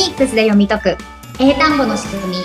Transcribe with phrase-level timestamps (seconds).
[0.00, 0.96] ニックスで読み解く。
[1.38, 2.36] 英単語の仕組み。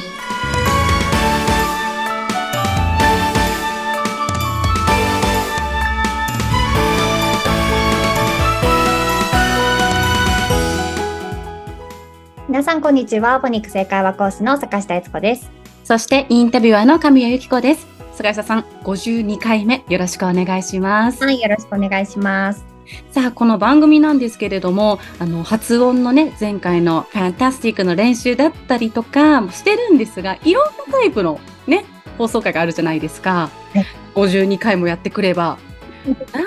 [12.49, 13.39] 皆さんこんにちは。
[13.39, 15.49] フォニック正解は講師の坂下悦子です。
[15.85, 17.87] そしてインタビュアーの神谷由紀子です。
[18.15, 19.85] 菅下さん、52回目。
[19.87, 21.23] よろしくお願いします。
[21.23, 22.74] はいよろしくお願いします
[23.11, 31.85] さあ、この番組なんですけれども、あの、発音のね、前回のファンタスティックの練習だったりとかもしてるんですが、いろんなタイプのね、
[32.17, 33.85] 放送回があるじゃないですかね。
[34.13, 35.57] 52回もやってくれば。
[36.33, 36.37] あ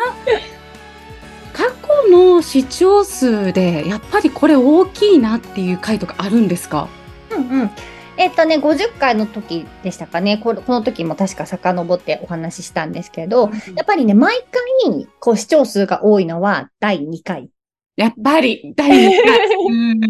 [1.53, 1.65] 過
[2.05, 6.89] 去の視聴数で、やっぱりこれ大きいなっていう回とかあるんですか？
[7.33, 7.71] うんうん
[8.19, 10.39] えっとね、50回の時でしたかね。
[10.39, 17.49] ここの時も確か遡ってお話ししたんですけど、やっぱりね、毎回、こう、視聴数が多いのは第2回。
[17.95, 18.93] やっぱり、第2
[19.25, 19.39] 回。
[19.69, 20.01] うん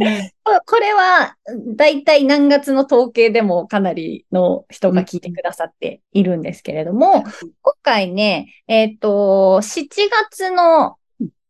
[0.42, 1.36] こ これは、
[1.77, 7.25] だいたい何月の統計でもかなりの人が聞いてくださっているんですけれども、
[7.60, 9.86] 今回ね、えっ、と、7
[10.30, 10.97] 月の、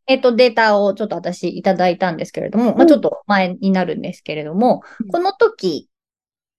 [0.08, 5.88] えっ、と、データをちょっと私いただいたんですけれども、まあちょっと前になるんですけれども、うんこの時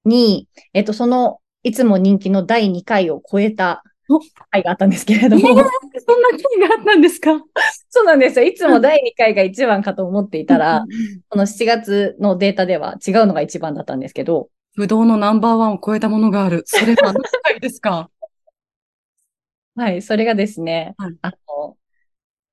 [0.05, 4.19] に、えっ、と、その、いつも人気の第2回を超えたお。
[4.49, 7.31] 回があったんですけれども、そんな気があったんですか？
[7.89, 8.45] そうなんですよ。
[8.45, 10.83] いつも第2回が一番かと思っていたら、
[11.29, 16.63] この7月のデータでは違うのが一番だったんですけど、不動のナンバーワンを超えたものがある。
[16.65, 18.09] それは何回ですか？
[19.75, 21.15] はい、それがですね、はい。
[21.21, 21.77] あの、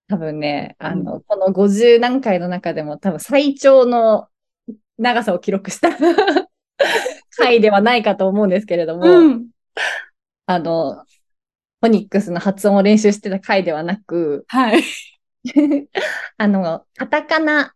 [0.09, 4.29] 多分ね、あの、この50何回の中でも多分最長の
[4.99, 5.89] 長さを記録した
[7.37, 9.49] 回ではないかと思うんですけれども、うん。
[10.47, 11.05] あの、
[11.81, 14.83] フォニックスの発音を練習してた回ではなく、はい。
[16.39, 17.75] あの、カタカナ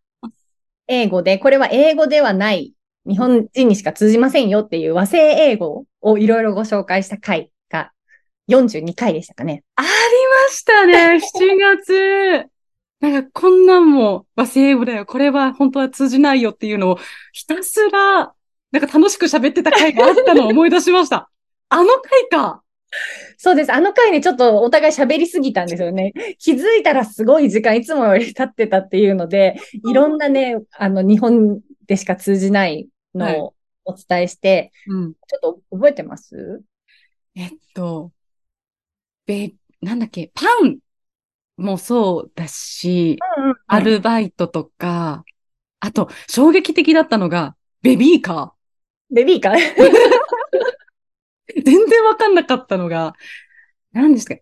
[0.87, 2.75] 英語で、これは英語ではない、
[3.07, 7.93] 日本人にしか通じませんよっていう和製英語をいろいろご紹介した回が
[8.49, 9.63] 42回でしたかね。
[9.77, 12.47] ありましたね、 7月。
[13.01, 15.07] なんかこんなんも和製英語だよ。
[15.07, 16.99] これは本当は通じないよっていうのを
[17.33, 18.35] ひたすら、
[18.73, 21.31] なんか楽しく喋ってた回があったのを思い出しました。
[21.69, 22.63] あの回か。
[23.39, 23.73] そうです。
[23.73, 26.13] あの回ね、ちょっとお互い喋りすぎたんですよね。
[26.39, 29.57] 気づいたらすごい時間、いつもより経ってたっていうので、
[29.89, 33.55] いろんなね、あの、日本でしか通じないのを
[33.85, 35.15] お伝えして、うん。
[35.15, 36.63] ちょっと覚えてます？
[37.37, 38.13] えっと、
[39.27, 40.79] べ、なんだっけ、パン
[41.57, 45.25] もそうだし、うんうんアルバイトとか、
[45.79, 48.53] あと、衝撃的だったのが、ベビーカ
[49.11, 49.59] ベビーかー。
[51.65, 53.15] 全然わかんなかったのが、
[53.93, 54.37] 何ですか？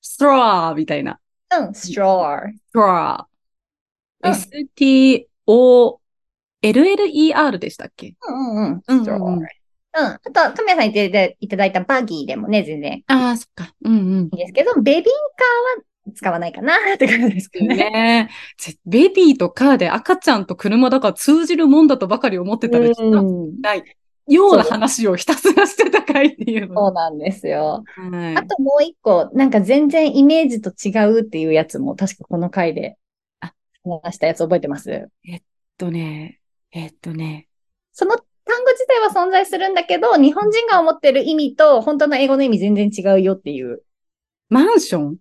[0.00, 1.18] ストラーみたいな。
[1.58, 2.52] うん、ストロー。
[2.52, 3.22] ストラー。
[3.24, 3.32] うん
[4.30, 5.98] S-T-O-L-L-E-R
[7.58, 8.14] でしたっけ？
[8.28, 9.02] うんうんうん。
[9.02, 9.20] ストロー。
[9.30, 9.44] うん。
[9.94, 13.74] あと、カメラさん言っていただいたバギーでもね、全然いああ、そっか。
[13.84, 14.28] うんうん。
[14.32, 15.08] いですけど、ベビーカー
[15.80, 15.84] は
[16.14, 17.74] 使わないかなって感じですかね。
[17.90, 18.32] ねえ。
[18.62, 22.90] ぜベビーとカーで赤ちゃんと車だから通じるもんだとばかり思ってたら、う
[23.22, 23.82] んない
[24.28, 26.74] ような話をひたすらしてたかいっていうの。
[26.74, 27.84] そうなんですよ。
[27.96, 32.96] はいあともう一個、なんか全然イメージと違うっていうやつも、確かこの回で、
[33.40, 33.52] あ、
[33.84, 35.08] 話したやつ覚えてます？
[35.26, 35.42] えっ
[35.76, 36.40] とね、
[36.70, 37.48] えっとね、
[37.92, 43.82] その単語自体は存在するんだけど、日本人が思ってる意味と本当の英語の意味全然違うよっていう。
[44.48, 45.16] マンション？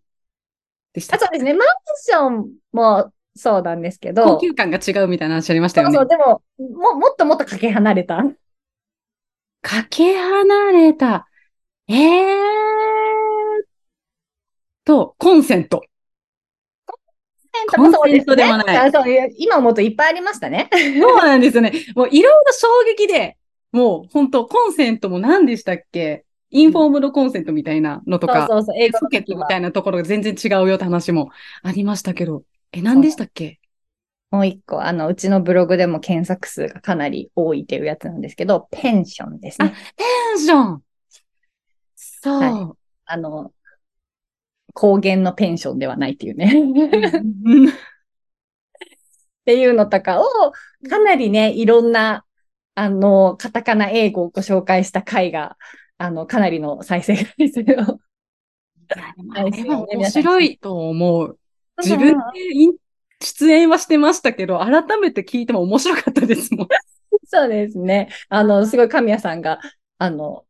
[0.94, 1.20] でしたあ、。
[1.20, 1.54] そうですね。
[1.54, 5.96] マンションもそうなんですけど、高級感が違うみたいな話ありましたよね。
[5.96, 8.24] そうそう、でも、も、もっともっとかけ離れた。
[9.62, 11.28] かけ離れた。
[11.88, 11.98] えー
[14.84, 15.84] と、コンセント。
[17.68, 19.04] コンセントではないあそう
[19.38, 20.70] 今思うといっぱいありましたね。
[20.72, 21.74] そうなんですよね。
[21.96, 23.38] もういろいろ衝撃で、
[23.72, 26.26] もう本当コンセントも何でしたっけ？
[26.50, 31.30] インフォームドコンセントみたいなのとか、そうそうそう、英語ソケットみたいなところが全然違うよって話も
[31.64, 33.61] ありましたけど、え、何でしたっけ？
[34.32, 39.74] もう一個、あの、うちのブログでも検索数がかなり多いっていうやつなんですけど、ペンションですね。
[39.98, 40.06] ペ
[40.36, 40.84] ンション
[41.96, 42.42] そう。
[42.42, 42.76] は
[43.06, 43.52] あの、
[44.74, 46.54] 高原のペンションではないっていうね。
[47.46, 50.26] うんっていうのとかを、
[50.88, 52.24] かなりね、いろんな、
[52.76, 55.58] あの、カタカナ英語をご紹介した回が、
[55.98, 57.64] あの、かなりの再生回数を。
[57.64, 61.40] いやでもあれは面白いと思う。
[61.82, 62.74] 自分うんでイン
[63.22, 66.68] 出演はしてましたけど、改めて聞いても面白かったですもん。
[67.26, 68.10] そうですね。
[68.30, 69.60] あの、すごい神谷さんが、
[69.98, 70.46] あの、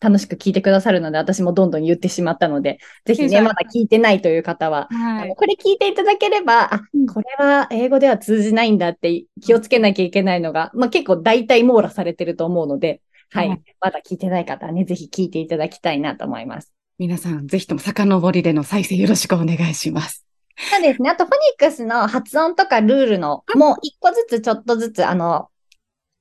[0.00, 5.28] 楽しく聞いてくださるので、私もどんどん言ってしまったので、ぜひね、まだ聞いてないという方は、あはい。
[5.28, 13.48] のこれ聞いていただければ、あうん、これは英語では通じないんだって気をつけなきゃいけないのが、まあ結構大体網羅されてると思うので、はい。
[13.48, 16.72] はいまだ聞いてない方はね、ぜひ聞いていただきたいなと思います。
[16.98, 20.27] 皆さん、ぜひとも遡りでの再生よろしくお願いします。
[20.58, 21.10] そうですね。
[21.10, 25.48] あと、フォニックスの発音とかルールの、もう一個ずつちょっとずつ、あの、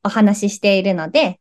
[0.03, 1.39] お話ししているので、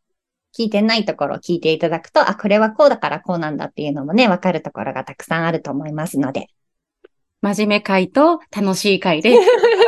[0.58, 6.48] 聞いてないところを聞いていただくと、あ、これはこうだからこうなんだっていうのもね、わかるところがたくさんあると思いますので。
[7.42, 9.36] 真面目会と楽しい会で、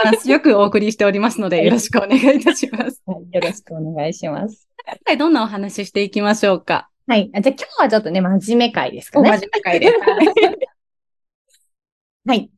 [0.05, 3.03] バランスよくお送りしておりますので、よろしくお願いいたします。
[3.07, 4.69] はい、よろしくお願いします。
[5.07, 6.91] はい、どんなお話ししていきましょうか？
[7.07, 7.31] はい。
[7.35, 9.39] あじゃあ今日はちょっとね、真面目会ですかお真ね。
[9.39, 9.87] 面目会で。
[9.89, 10.59] は い
[12.27, 12.51] はい。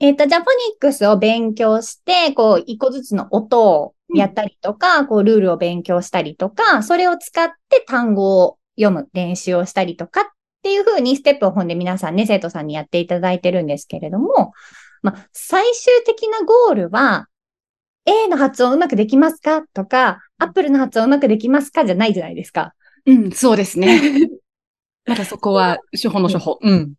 [0.00, 10.24] えっ、と、じゃあ、フォニックスを勉強して、こう、一個ずつの音をやったりとか、こう、ルールを勉強したりとか、それを使って単語を読む練習をしたりとかっ
[10.62, 14.52] ていう風にステップを踏んで皆さんね、生徒さんにやっていただいてるんですけれども、
[15.02, 17.28] まあ、最終的なゴールは、
[18.06, 22.74] A の発音うまくできますかとか、アップルの発音うまくできますかじゃないじゃないですか。
[23.04, 24.00] うん、そうですね。
[25.04, 26.58] まだそこは、処方の処方。
[26.62, 26.94] うん。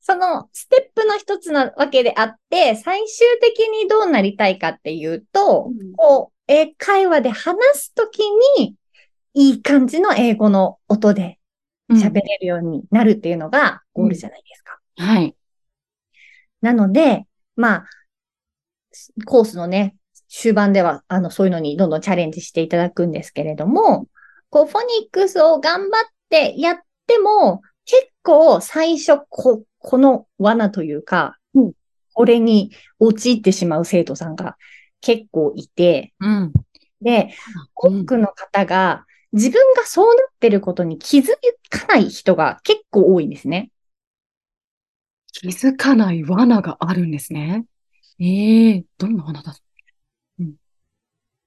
[0.00, 8.20] そのステップの一つなわけであって、最終的にどうなりたいかっていうと、うんこう、英会話で話すとき
[8.58, 8.74] に、
[9.34, 11.38] いい感じの英語の音で
[11.92, 14.80] 喋れるようになるっていうのがゴールじゃないですか。
[14.96, 15.36] はい。
[16.60, 17.84] なので、まあ、
[19.24, 19.96] コースのね、
[20.28, 24.06] 終盤では、あの、そういうのにどんどんチャレンジしていただくんですけれども、
[24.48, 31.72] こう、フォニックスを頑張ってやっても、結構最初、こ、この罠というか、うん
[32.12, 34.56] これに陥ってしまう生徒さんが
[35.00, 36.52] 結構いて、うん。
[37.00, 37.34] で、
[37.82, 41.28] うん多くの方が自分がそうなってることに気づ
[41.70, 43.70] かない人が結構多いんですね。
[45.32, 47.64] 気づかない罠があるんですね。
[48.18, 49.56] ええどんな罠だ？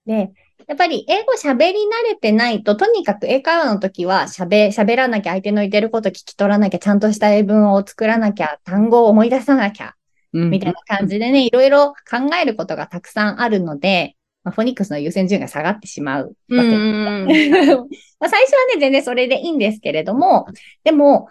[0.05, 0.31] で、
[0.67, 9.95] やっぱり英語喋り慣れてないと、とにかく英会話の時は喋、喋らなきゃ、相手の言ってること聞き取らなきゃ、ちゃんとした英文を作らなきゃ、単語を思い出さなきゃ、
[10.33, 10.49] うん。
[10.49, 16.35] みたいな感じでね、いろいろ考えることがたくさんあるので、まあ、フォニックスの優先順位が下がってしまう。
[16.49, 20.47] まあ最初はね、全然それでいいんですけれども、
[20.83, 21.29] でも、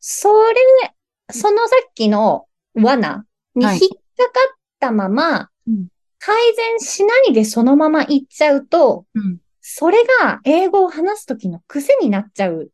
[0.00, 0.60] それ、
[1.30, 3.24] そのさっきの罠
[3.54, 3.78] にはい。
[3.78, 5.46] 引っかかったまま、うん
[6.24, 12.70] 改善しないでそのまま行っちゃうと、うんそれが英語を話すときの癖になっちゃう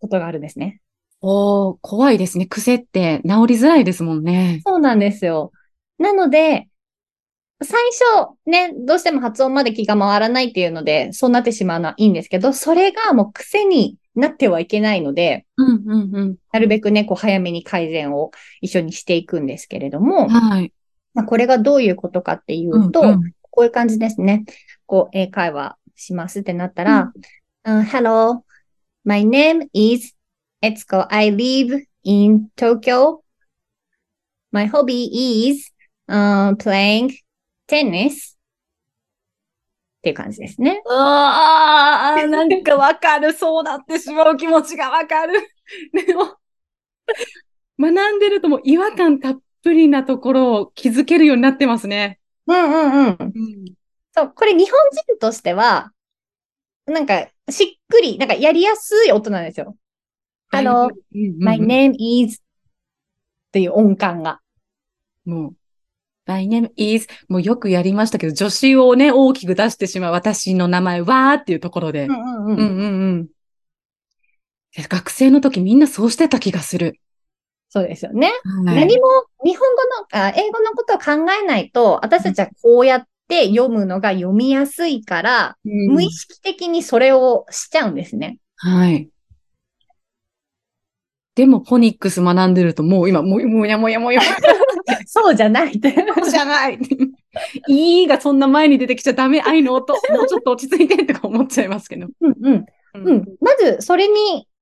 [0.00, 0.80] ことがあるんですね。
[1.20, 2.46] おー、怖いですね。
[2.46, 4.62] 癖って治りづらいですもんね。
[4.64, 5.52] そうなんですよ。
[5.98, 6.68] なので、
[7.62, 7.78] 最
[8.14, 16.36] 初ね、どうしても発音まで気が回らないっていうので、そうなってしまうのはいいんですけど、それがもう癖になってはいけないので、うんうんうん。
[16.50, 18.30] なるべくね、こう早めに改善を
[18.60, 20.72] 一緒にしていくんですけれども、はい。
[21.16, 24.44] まあ、これがどういうことかっていうと、うんうんこういう感じですね。
[24.84, 27.10] こう、英会話しますってなったら、
[27.64, 28.42] うん Hello,
[29.02, 30.14] my name is
[30.62, 31.06] Etsuko.
[31.08, 33.22] I live in Tokyo.
[34.52, 35.08] My hobby
[35.48, 35.72] is、
[36.06, 37.14] um, playing
[37.66, 38.36] tennis.
[39.96, 40.82] っていう感じですね。
[40.84, 43.32] うわー、なんかわかる。
[43.32, 45.40] そうなってしまう気持ちがわかる。
[45.94, 46.36] でも、
[47.78, 52.20] 学んでるともう違和感たっぷりなところを気づけるようになってますね。
[52.46, 53.16] うんうんうん。
[53.18, 53.74] うん。
[54.14, 55.90] そう、これ日本人としては、
[56.86, 59.76] なんか、しっくり、なんかやりやすい音なんですよ。
[61.12, 62.40] うん my name is っ
[63.50, 64.40] ていう音感が。
[65.24, 65.56] もう、
[66.26, 72.06] my name is もうよくやりましたけど、助詞をね、大きく出してしまう私の名前はっていうところで。
[72.06, 73.28] んうんうんうんうん。
[74.88, 77.00] 学生の時みんなそうしてた気がする。
[77.76, 78.32] そうですよね。
[78.64, 79.04] はい何も
[79.44, 88.38] 日本語のあ、英語のことを考えないと、私たちはこうやって読むのが読みやすいから、うん無意識的にそれをしちゃうんですね。
[88.56, 89.10] はい。
[91.34, 94.22] でも、フォニックス学んでると、もう今、もやもやもやもや。
[95.04, 95.94] そうじゃないって。
[96.16, 96.78] そうじゃない。
[97.68, 99.42] いいがそんな前に出てきちゃダメ。
[99.42, 99.92] 愛の音。
[99.92, 102.06] もうちょっと落ち着いてとか思っちゃいますけど。
[102.22, 102.54] うんうん。
[102.54, 103.24] ううん。
[103.42, 104.55] まず、それにき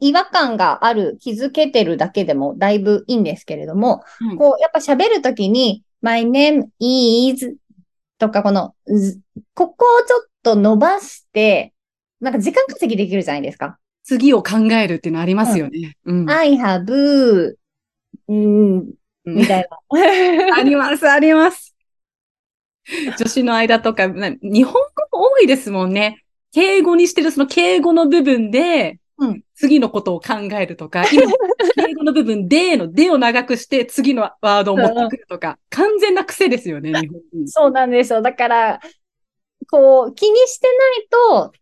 [0.00, 7.56] 違和感がある、気づけてるだけでもだいぶいいんですけれども、はいこう、やっぱ喋るときに、my name is
[8.18, 9.20] とか、この、ず
[9.54, 11.72] ここをちょっと伸ばして、
[12.20, 13.78] なんか時間稼ぎできるじゃないですか。
[14.02, 15.96] 次を考えるっていうのありますよね。
[16.04, 16.30] うん。
[16.30, 17.54] I have,
[18.28, 18.92] うん、
[19.24, 19.78] みたいな。
[20.56, 21.74] あります、あります。
[23.18, 26.22] 女子の間とか、な日本語も多いですもんね。
[26.52, 31.22] 敬語にしてるその敬語の部分で、うん次のことを考えるとか、今、
[31.86, 37.48] 英語の部分でのでを長くして次のワードを持ってくるとか、完全な癖ですよね、日本人。
[37.48, 38.22] そうなんですよ。
[38.22, 38.80] だから、
[39.70, 41.08] こう、気にしてない
[41.44, 41.52] と、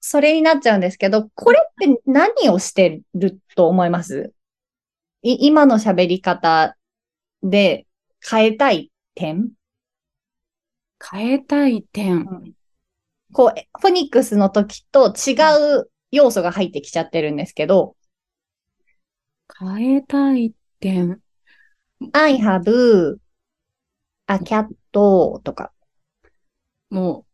[0.00, 4.32] それになっちゃうんですけど、これって何をしてると思います？
[5.22, 6.76] い今の喋り方
[7.42, 7.86] で
[8.24, 9.50] 変えたい点？
[11.10, 12.54] 変えたい点。
[13.32, 15.34] こう、フォニックスの時と違
[15.78, 17.96] う要素が入ってきちゃってるんですけど、
[19.58, 21.20] 変えたい点。
[22.12, 23.18] I have
[24.26, 25.72] a cat とか。
[26.90, 27.26] も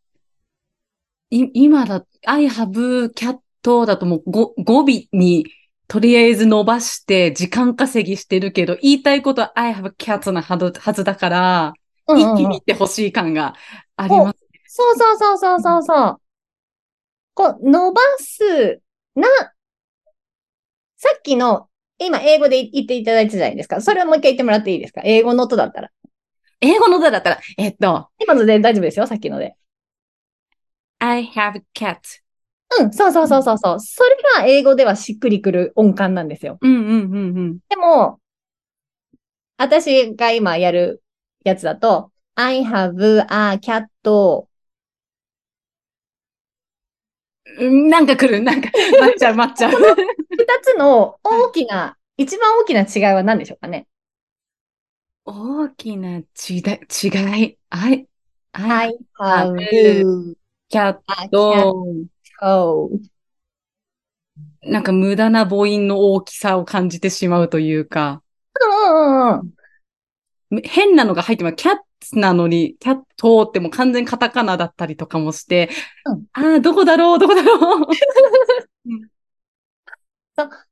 [1.31, 3.39] う、い、今だ、I have cat
[3.85, 5.45] だともう語語尾に
[5.87, 11.73] とりあえず伸ばして時間稼ぎしてるけど、言いたいことは I have cat なはずはずだから、
[12.07, 13.53] うんうんうん一気に言ってほしい感が
[13.95, 14.39] あります。
[14.65, 16.21] そうそうそうそうそうそう。
[17.39, 18.81] こう、伸ばす、
[19.15, 19.25] な、
[20.97, 23.79] さっきの、今英語で言っていただいたじゃないですか。
[23.79, 25.01] それをもう一回言ってもらっていいですか？
[25.05, 25.89] 英語の音だったら。
[26.59, 29.55] 英語の歌だったら、えっと、今ので大丈夫ですよ、さっきので。
[30.99, 31.99] I have cat.
[32.77, 33.79] うん、そうそうそうそうそう。
[33.79, 36.57] それが英語ではしっくりくる音感なんですよ。
[36.59, 37.57] うんうんうんうん。
[37.69, 38.19] でも、
[39.57, 41.01] 私が今やる
[41.45, 43.85] やつだと、I have a cat
[47.59, 49.71] なんか来る、なんか、待っちゃう待っちゃう。
[49.71, 49.77] 二
[50.61, 53.87] つの大きな、一番大きな違いは何でしょうかね？
[55.25, 56.23] 大きな違い、
[57.03, 57.07] 違
[57.43, 57.57] い。
[57.69, 58.07] I,
[58.53, 59.55] I ?I have
[60.71, 60.99] cat.
[61.09, 61.29] a
[62.41, 62.89] cat
[64.61, 68.21] なんか無駄な母音の大きさを感じてしまうというか、
[68.59, 69.53] うんうん
[70.51, 70.61] うん。
[70.63, 71.55] 変なのが入ってます。
[71.55, 71.81] キャッツ
[72.13, 75.69] なのに、キャットってもう完全カタカナだったりとかもして、
[76.05, 77.87] うんああ、どこだろう、どこだろ う。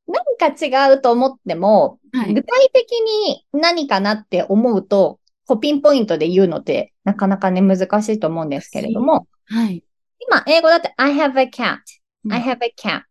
[0.08, 9.84] 何か違うと思っても、はい具体的に何かなって思うと、こうピンポイントで言うのってなかなかね難しいと思うんですけれども、はい。
[10.20, 11.80] 今英語だって I have a cat,
[12.26, 13.02] うん I have a cat.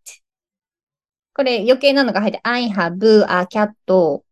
[1.35, 3.71] これ余計なのが入って I have a cat.
[3.87, 4.25] こ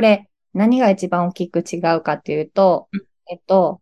[0.00, 3.80] れ何が一番大きく違うかっていうとうん、えっと、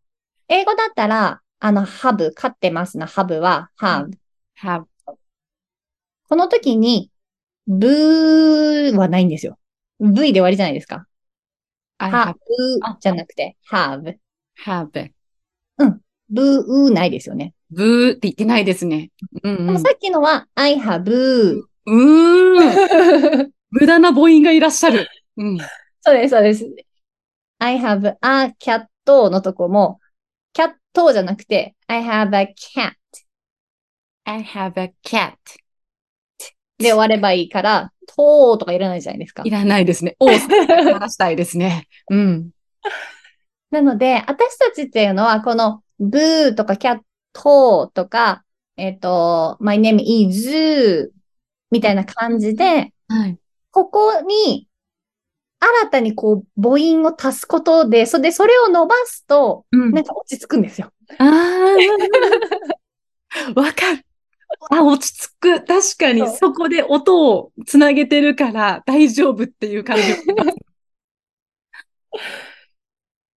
[0.49, 4.11] 英語だったら、あの have、飼ってますの have は have。
[4.61, 4.85] have,
[6.29, 7.11] この時に、
[7.67, 9.59] ブーはないんですよ。
[10.00, 11.07] V で終わりじゃないですか。
[11.99, 14.17] Have, ブーじゃなくて、have。
[14.64, 15.11] have.
[16.29, 17.55] ブーないですよね。
[17.71, 19.11] ブーって言ってないですね。
[19.43, 19.67] うんうん。
[19.67, 21.62] でもさっきのは、I have。
[21.62, 23.52] うーん。
[23.71, 25.09] 無駄な母音がいらっしゃる。
[25.37, 25.59] うん。
[26.03, 26.67] そうです、そうです。
[27.59, 30.01] I have a cat のとこも、
[30.53, 30.75] cat
[31.13, 32.95] じゃなくて、I have a cat
[34.25, 35.37] I have a cat.
[36.79, 39.51] で終わればいいから、ととかいらないじゃないですかい。
[39.51, 40.17] らないですね。
[40.21, 41.87] おー、話したいですね。
[42.11, 42.51] うん。
[43.71, 47.01] なので、私たちっていうのは、このブーとかキャッ
[47.33, 48.45] トとか、
[48.77, 51.13] えっ、と、my name is
[51.71, 53.39] みたいな感じで、はい。
[53.71, 54.69] ここに
[55.64, 60.92] 新たにこう母音を足すことで、それでそれを伸ばすと、うんなんか落ち着くんですよ。
[61.19, 61.76] ああ、
[63.54, 64.04] わかる。
[64.71, 65.64] あ、落ち着く。
[65.64, 70.02] 確かに、そこで音をつなげてるから大丈夫っていう感じ。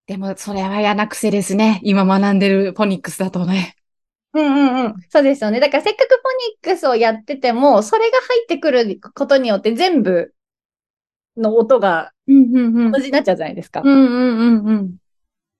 [0.08, 1.80] でも、それは嫌な癖ですね。
[1.84, 3.76] 今学んでるフォニックスだとね。
[4.34, 4.96] うんうんうん。
[5.10, 5.60] そうですよね。
[5.60, 6.20] だからせっかくフォ
[6.70, 10.35] ニックスをやってても、それが入ってくることによって全部
[11.38, 12.40] の音が同じ
[13.08, 13.82] になっちゃうじゃないですか。
[13.84, 14.96] うんうんうんうん。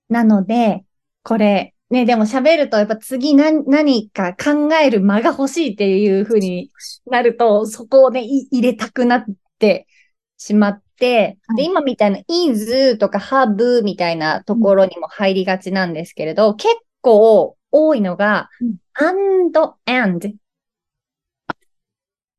[0.08, 0.84] なので、
[1.22, 6.70] これ、ね、でも喋るとやっぱ次何何か考える間が欲しいっていう風に
[7.06, 9.24] なると、そこをね、い入れたくなっ
[9.58, 9.86] て
[10.36, 20.36] しまって、はいで、今みたいな is とか have みたいなところにも入りがちなんですけれど、結構多いのがうん and, and。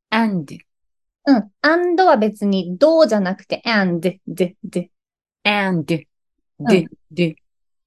[0.09, 0.66] and,
[1.27, 1.51] うん。
[1.61, 4.21] and は別にどうじゃなくて and, で、
[4.63, 4.89] で、
[5.43, 6.07] and, んで、
[7.11, 7.11] で。
[7.11, 7.35] で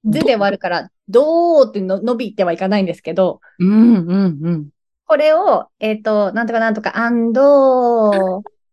[0.03, 4.69] で終わるから、どうっての伸びてはいかないんですけど、うんうんうん。
[5.07, 7.41] これを、えっ、と、なんとかなんとか、and,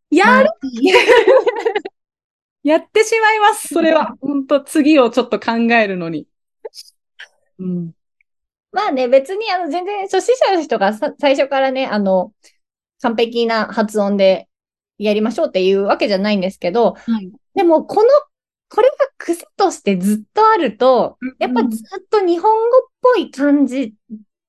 [0.09, 0.43] やる？
[0.43, 0.49] る
[2.63, 3.73] やってしまいます。
[3.73, 4.15] それは。
[4.19, 6.27] 本当次をちょっと考えるのに。
[7.59, 7.91] うん。
[8.73, 12.33] まあね、別にあの、全然初心者の人がさ最初からね、あの、
[13.01, 14.46] 完璧な発音で
[14.97, 17.31] やりましょうっていうわけじゃないんですけど、はい。
[17.55, 18.09] でも、この、
[18.69, 23.93] これが癖としてずっとあると、やっぱずっと日本語っぽい感じ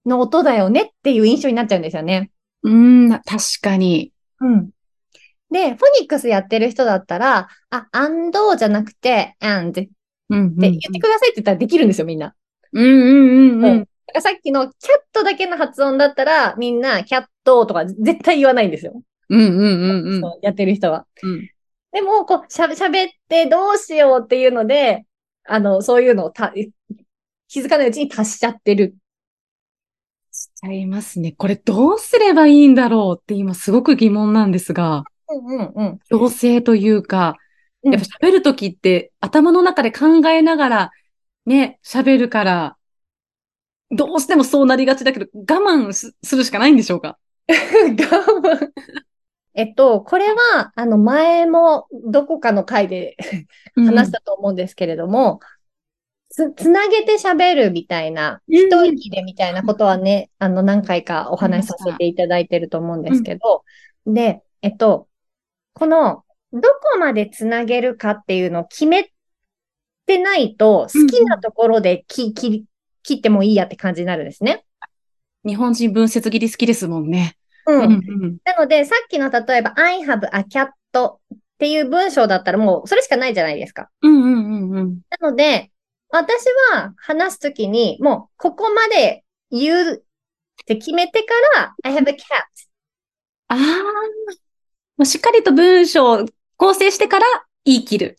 [0.07, 2.31] の音だよねっていう印象になっちゃうんですよね。
[2.63, 3.25] うーん、確
[3.63, 4.13] かに。
[4.41, 4.71] うん。
[5.51, 9.91] で、フォニックスやってる人だったら、あ、and じゃなくて and って。
[10.31, 12.35] 言ってくださいって言ったらできるんですよ、みんな。
[12.73, 13.81] うんうんうんうん。
[13.81, 14.73] だからさっきのキャッ
[15.13, 19.01] トだけの発音だったら、みんなキャットとか絶対言わないんですよ。
[19.29, 20.21] うんうんうんうん。
[20.21, 21.07] そうやってる人は。
[21.23, 21.49] うん
[21.91, 25.07] でも、こう、しゃべ、喋ってどうしようっていうので、
[25.45, 26.53] あの、そういうのをた、
[27.49, 28.95] 気づかないうちに足しちゃってる。
[30.31, 31.33] しちゃいますね。
[31.33, 35.99] これどうすればいいんだろうって今すごく疑問なんですが、うんうんうん。
[36.11, 37.37] 強制というか、
[37.83, 40.91] うんやっぱ喋るときって頭の中で考えながら
[41.47, 42.77] ね、喋るから、
[43.91, 47.19] どうしてもそうなりがちだけど、我慢すするしかないんでしょうか？
[47.49, 48.73] 我慢。
[49.59, 53.17] えっと、これは、あの、前もどこかの回で
[53.75, 55.41] 話したと思うんですけれども、
[56.29, 63.65] つ、つなげて喋るみたいな、うん一息でみたいなことはね、あの、何回かお話しさせていただいてると思うんですけど、
[64.07, 65.09] で、えっと、
[65.73, 66.61] この、ど
[66.93, 69.11] こまでつなげるかっていうのを決め
[70.07, 72.65] てないと、好きなところで切、切、
[73.03, 74.65] 切ってもいいやって感じになるんですね。
[75.45, 77.38] 日本人文節切り好きですもんね。
[77.69, 77.81] うん。
[77.83, 81.19] うんなので、さっきの例えば、I have a cat っ
[81.59, 83.91] ていう文章だったらもうそれしかないじゃないですか。
[84.03, 85.01] うんうんうんうん。
[85.21, 85.71] なので、
[86.09, 92.17] 私は話すときに、もうここまで言うって決めてから、I have a cat。
[93.49, 93.57] ああ、
[94.97, 97.27] もうしっかりと文章を構成してから
[97.65, 98.19] 言い切る。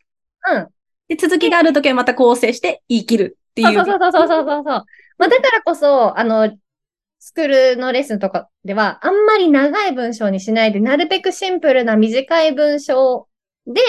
[0.52, 0.68] うん。
[1.08, 3.74] で、続きがあるときはまた構成して言い切るっていう。
[3.74, 4.86] そうそうそうそうそうそうそう。
[5.18, 6.56] まあ、だからこそ、あの、
[7.20, 13.28] スクールのレッスンとかでは、あんまり長い文章にしないで、なるべくシンプルな短い文章
[13.68, 13.82] で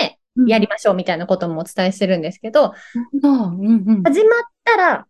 [0.47, 2.75] やりましょうみたいなこともお伝えしてるんですけど、
[3.23, 3.59] うん。
[3.59, 4.03] うんうん。
[4.03, 5.07] 始まったら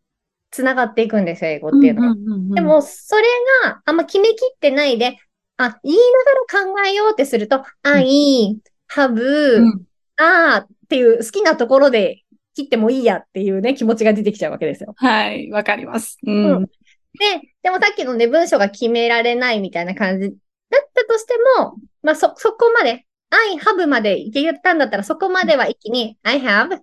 [0.50, 2.14] 繋がっていくんですよ、英語っていうのは。
[2.14, 3.22] んんんんで、も、それ
[3.64, 5.16] があんま決めきってないで、
[5.56, 8.60] あ、言いながら考えようってすると、I,
[8.90, 9.82] have, うん
[10.22, 12.24] あーっていう好きなところで
[12.54, 14.92] 切ってもいいやっていうね、気持ちが出てきちゃうわけですよ。
[14.96, 16.18] はい、わかります。
[16.26, 16.70] ううんん。
[17.18, 20.34] で、でもさっきのね、文章が決められないみたいな感じだ
[20.78, 26.80] ったとしても、まあ、そ、そこまで、I have までいけたんだったら、そこまでは一気に、I have,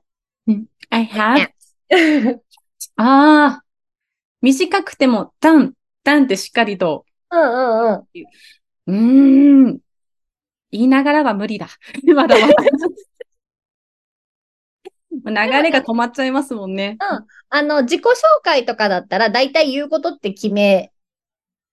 [0.89, 1.49] I have,
[2.95, 3.63] ああ、
[4.41, 5.73] 短くても、ダン、
[6.03, 8.07] ダンってしっかりと、うんうん
[8.87, 9.67] うん。
[9.67, 9.79] うーん、
[10.71, 11.67] 言いながらは無理だ。
[12.15, 12.53] まだまだ。
[15.25, 16.97] 流れが止まっちゃいますもんね。
[17.49, 18.05] あの、自己紹
[18.43, 20.91] 介とかだったら、だいたい言うことって決め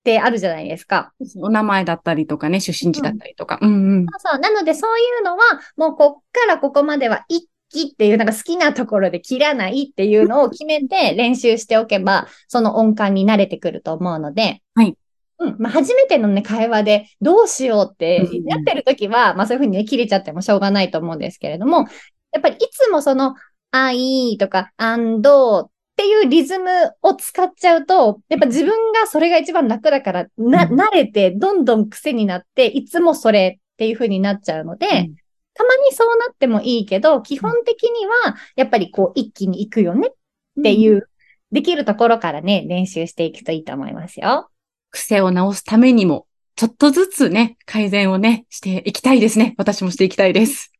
[0.04, 1.12] てあるじゃないですか。
[1.38, 3.58] お名前だったりとかね、出身地だったりとか。
[3.60, 4.06] うんうん。
[4.06, 4.40] そうそう。
[4.40, 5.42] なので、そういうのは、
[5.76, 14.96] もうこっからここまでは一気っていう、なんか好きなところで切らないっていうのを決めて練習しておけば、その音感に慣れてくると思うので、はい。
[15.38, 15.56] うん。
[15.58, 21.86] まあ、初めてのね、会話でどうしようってうんうんやってるときは、まあそういうふうにね、切れちゃってもしょうがないと思うんですけれども、
[22.34, 23.34] やっぱりいつもその、
[23.70, 26.70] あ、いいとか、あんどうっていうリズム
[27.02, 35.16] を使っちゃうと、やっぱ自分がそれが一番楽だから、な、うん慣れて、どんどん癖になって、いつもそれっていう風になっちゃうので、うん
[35.54, 41.08] たまにそうなってもいいけど、基本的には、やっぱりこう、一気に行くよねっていう、
[41.52, 44.50] できるところからね、練習していくといいと思いますよ。
[44.90, 49.54] 癖を直すためにも、ちょっとずつね、改善をね、していきたいですね。
[49.56, 50.73] 私もしていきたいです。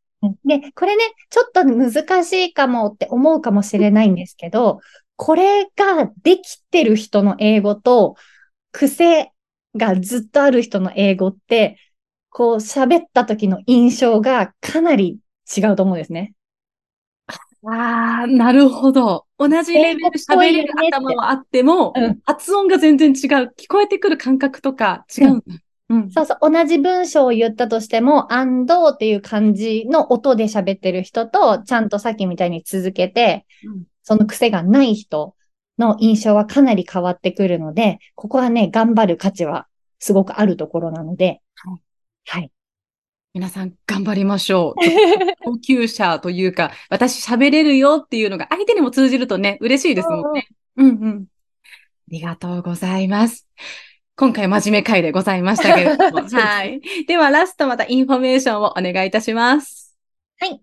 [0.44, 4.80] で、これね、ちょっと難しいかもって思うかもしれないんですけど、
[5.16, 8.16] これができてる人の英語と、
[8.72, 9.32] 癖
[9.76, 11.78] がずっとある人の英語って、
[12.30, 15.18] こう喋った時の印象がかなり
[15.56, 16.34] 違うと思うんですね。
[17.66, 19.26] ああ、なるほど。
[19.38, 23.54] 同じレベル喋れる頭はあっても、うん発音が全然違う。
[23.56, 25.42] 聞こえてくる感覚とか違う。
[25.94, 26.10] うん。
[26.10, 35.34] そうそう、同じ文章を言ったとしても、and っていう感じの音で喋ってる人と、ちゃんとさっきみたいに続けて、うんその癖がない人
[35.78, 39.66] の印象はかなり変わってくるので、ここはね、頑張る価値は
[39.98, 41.82] すごくあるところなので、はい。
[42.26, 42.52] はい。
[43.32, 44.80] 皆さん頑張りましょう。
[45.42, 50.46] 高級者というか、私喋れるよっていうのが相手にも通じるとね、嬉しいですもんね。
[50.76, 51.24] うんうん。
[51.24, 53.48] ありがとうございます。
[54.16, 56.20] 今回真面目回でございましたけれども。
[56.38, 56.80] はい。
[57.08, 59.96] ではラストまたインフォメーションをお願いいたします。
[60.38, 60.60] はい。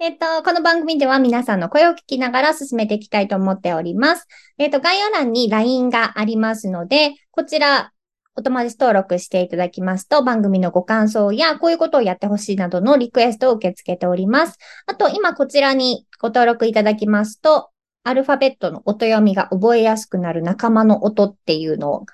[0.00, 4.26] えっ、と、この番組では皆さんの声を聞きながら進めていきたいと思っております。
[4.58, 7.92] えっ、と、概要欄に LINE がありますので、こちら、
[8.34, 14.58] お友達登録していただきますと、番組のご感想や、こういうことをやってほしいなどのリクエストを受け付けております。
[14.86, 17.70] あと、今こちらにご登録いただきますと、
[18.02, 22.06] アルファベットの音読みが覚えやすくなる仲間の音っていうの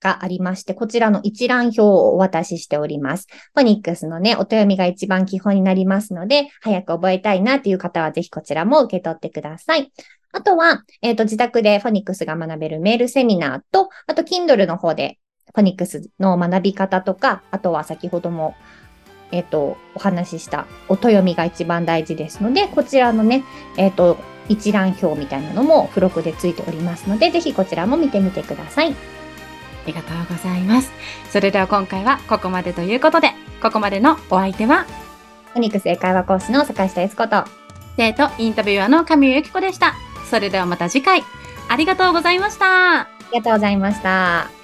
[0.00, 3.26] がありまして、こちらの一覧表をお渡ししております。
[3.54, 9.92] フォニックスのね、音読みが一番基本になりますので、早く覚えたいなっていう方はぜひこちらも受け取ってください。
[10.32, 15.18] あとは、えっ、と、自宅でフォニックスが学べるメールセミナーと、あと、Kindle の方で
[15.54, 18.54] フォニックスの学び方とか、あとは先ほども、
[19.32, 23.44] えっ、と、お話しした音読みが一番大事ですので、こちらのね、
[23.76, 24.16] えっ、と、
[24.48, 28.94] 一覧表みたいなのも付録でついておりますので、ぜひこちらも見てみてください。
[29.90, 30.92] ありがとうございます。
[31.30, 34.86] それでは今回はここまでということで、ここまでのお相手は、
[35.52, 37.44] フォニックス英会話講師の坂下悦子と、
[37.96, 39.94] 生徒インタビュアーの神尾由紀子でした。
[40.30, 41.24] それではまた次回、
[41.68, 43.00] ありがとうございました。
[43.00, 44.59] ありがとうございました。